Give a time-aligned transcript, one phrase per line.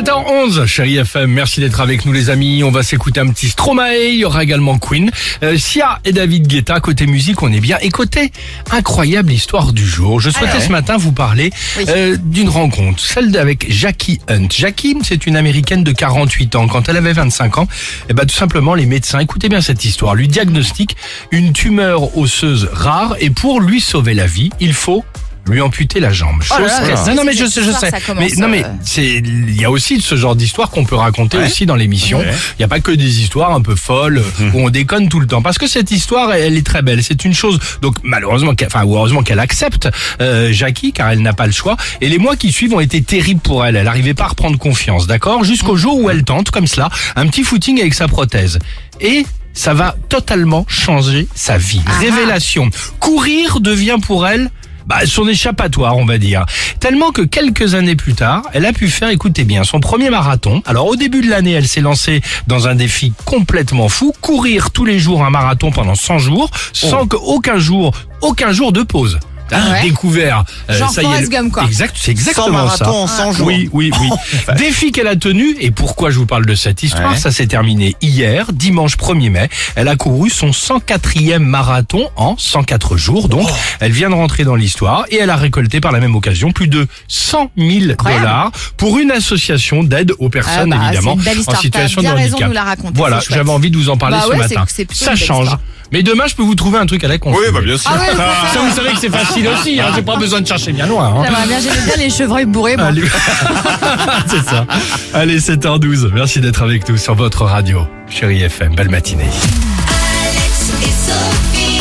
[0.00, 2.64] 7h11, chérie FM, merci d'être avec nous les amis.
[2.64, 5.10] On va s'écouter un petit Stromae, il y aura également Queen,
[5.42, 6.80] euh, Sia et David Guetta.
[6.80, 7.76] Côté musique, on est bien.
[7.82, 8.32] Et côté
[8.70, 11.50] incroyable histoire du jour, je souhaitais ce matin vous parler
[11.86, 14.48] euh, d'une rencontre, celle avec Jackie Hunt.
[14.48, 16.66] Jackie, c'est une américaine de 48 ans.
[16.66, 17.68] Quand elle avait 25 ans,
[18.08, 20.96] eh ben, tout simplement, les médecins, écoutez bien cette histoire, lui diagnostiquent
[21.30, 25.04] une tumeur osseuse rare et pour lui sauver la vie, il faut
[25.46, 26.42] lui amputer la jambe.
[26.50, 27.90] Oh là Chose là, qu'elle- c'est- non, non, mais je je sais.
[28.18, 31.38] Mais non, mais euh, c'est, il y a aussi ce genre d'histoire qu'on peut raconter
[31.46, 32.20] aussi dans l'émission.
[32.22, 34.22] Il n'y a pas que des histoires un peu folles
[34.54, 35.42] où on déconne tout le temps.
[35.42, 37.02] Parce que cette histoire, elle est très belle.
[37.02, 39.88] C'est une chose, donc malheureusement, qu'elle- enfin, ou heureusement qu'elle accepte,
[40.20, 41.76] euh, Jackie, car elle n'a pas le choix.
[42.00, 43.76] Et les mois qui suivent ont été terribles pour elle.
[43.76, 45.42] Elle n'arrivait pas à reprendre confiance, d'accord?
[45.44, 48.58] Jusqu'au jour où elle tente, comme cela, un petit footing avec sa prothèse.
[49.00, 51.80] Et ça va totalement changer sa vie.
[51.98, 52.70] Révélation.
[53.00, 54.50] Courir devient pour elle
[54.90, 56.44] bah, son échappatoire, on va dire.
[56.80, 60.64] Tellement que quelques années plus tard, elle a pu faire, écoutez bien, son premier marathon.
[60.66, 64.84] Alors au début de l'année, elle s'est lancée dans un défi complètement fou, courir tous
[64.84, 69.20] les jours un marathon pendant 100 jours, sans qu'aucun jour, aucun jour de pause.
[69.52, 69.82] Hein, ouais.
[69.82, 70.44] Découvert.
[70.70, 71.64] euh, Genre ça y est, Gump, quoi.
[71.64, 72.84] Exact, c'est exactement ça.
[72.84, 73.46] marathons en 100 jours.
[73.46, 74.08] Oui, oui, oui.
[74.58, 77.16] Défi qu'elle a tenu, et pourquoi je vous parle de cette histoire, Ouais.
[77.16, 79.48] ça s'est terminé hier, dimanche 1er mai.
[79.76, 83.54] Elle a couru son 104e marathon en 104 jours, donc Oh.
[83.80, 86.68] elle vient de rentrer dans l'histoire et elle a récolté par la même occasion plus
[86.68, 88.22] de 100 000 Incroyable.
[88.22, 92.02] dollars pour une association d'aide aux personnes, Ah bah, évidemment, c'est une belle en situation
[92.02, 92.40] de raison handicap.
[92.40, 94.64] de nous la raconter, Voilà, j'avais envie de vous en parler Bah ce ouais, matin.
[94.92, 95.48] Ça change.
[95.92, 97.32] Mais demain, je peux vous trouver un truc à la con.
[97.32, 97.90] Oui, bah bien sûr.
[97.92, 100.72] Ah ouais, Ça, vous savez que c'est facile aussi, hein, j'ai pas besoin de chercher
[100.72, 101.06] bien loin.
[101.16, 101.22] hein.
[101.24, 102.76] J'aimerais bien, j'aimais bien les chevreuils bourrés.
[102.76, 102.86] moi.
[102.86, 103.02] Allez.
[104.28, 104.66] c'est ça.
[105.14, 106.10] Allez, 7h12.
[106.14, 107.86] Merci d'être avec nous sur votre radio.
[108.08, 109.24] Chérie FM, belle matinée.
[109.24, 111.79] Alex et Sophie.